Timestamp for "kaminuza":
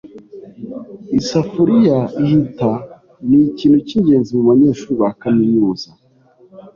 5.21-5.89